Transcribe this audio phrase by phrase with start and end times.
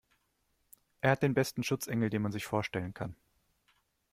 [1.01, 3.15] Er hat den besten Schutzengel, den man sich vorstellen kann.